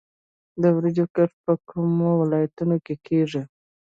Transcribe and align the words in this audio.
د 0.61 0.63
وریجو 0.75 1.05
کښت 1.15 1.37
په 1.45 1.53
کومو 1.69 2.09
ولایتونو 2.21 2.75
کې 2.85 2.95
کیږي؟ 3.05 3.41